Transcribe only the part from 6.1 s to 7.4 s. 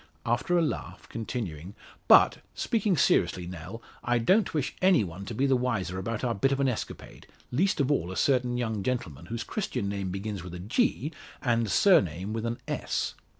our bit of an escapade